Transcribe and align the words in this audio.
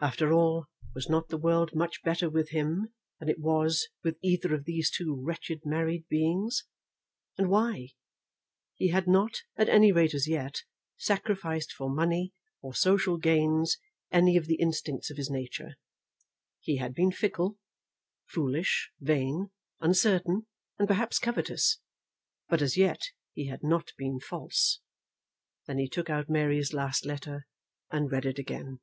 After 0.00 0.32
all, 0.32 0.68
was 0.94 1.08
not 1.08 1.26
the 1.26 1.36
world 1.36 1.74
much 1.74 2.04
better 2.04 2.30
with 2.30 2.50
him 2.50 2.92
than 3.18 3.28
it 3.28 3.40
was 3.40 3.88
with 4.04 4.16
either 4.22 4.54
of 4.54 4.64
those 4.64 4.90
two 4.90 5.20
wretched 5.20 5.62
married 5.64 6.06
beings? 6.08 6.66
And 7.36 7.50
why? 7.50 7.88
He 8.76 8.90
had 8.90 9.08
not, 9.08 9.42
at 9.56 9.68
any 9.68 9.90
rate 9.90 10.14
as 10.14 10.28
yet, 10.28 10.62
sacrificed 10.98 11.72
for 11.72 11.90
money 11.90 12.32
or 12.62 12.76
social 12.76 13.16
gains 13.18 13.76
any 14.12 14.36
of 14.36 14.46
the 14.46 14.54
instincts 14.60 15.10
of 15.10 15.16
his 15.16 15.30
nature. 15.30 15.74
He 16.60 16.76
had 16.76 16.94
been 16.94 17.10
fickle, 17.10 17.58
foolish, 18.24 18.92
vain, 19.00 19.50
uncertain, 19.80 20.46
and 20.78 20.86
perhaps 20.86 21.18
covetous; 21.18 21.80
but 22.48 22.62
as 22.62 22.76
yet 22.76 23.02
he 23.32 23.46
had 23.48 23.64
not 23.64 23.90
been 23.96 24.20
false. 24.20 24.78
Then 25.66 25.78
he 25.78 25.88
took 25.88 26.08
out 26.08 26.30
Mary's 26.30 26.72
last 26.72 27.04
letter 27.04 27.48
and 27.90 28.12
read 28.12 28.26
it 28.26 28.38
again. 28.38 28.78